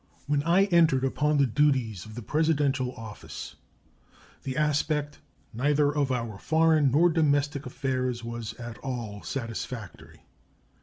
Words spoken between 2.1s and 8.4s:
the Presidential office, the aspect neither of our foreign nor domestic affairs